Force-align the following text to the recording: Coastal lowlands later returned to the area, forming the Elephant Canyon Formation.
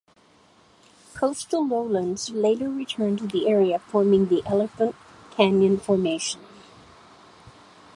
Coastal 1.13 1.63
lowlands 1.63 2.31
later 2.31 2.71
returned 2.71 3.19
to 3.19 3.27
the 3.27 3.47
area, 3.47 3.77
forming 3.77 4.29
the 4.29 4.41
Elephant 4.47 4.95
Canyon 5.29 5.77
Formation. 5.77 6.41